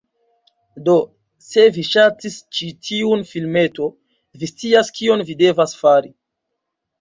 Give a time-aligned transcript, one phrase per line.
[0.87, 0.93] Do
[1.49, 3.93] se vi ŝatis ĉi tiun filmeton,
[4.45, 6.13] vi scias kion vi devas fari: